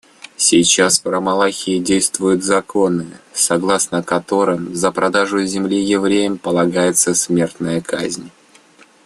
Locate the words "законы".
2.43-3.05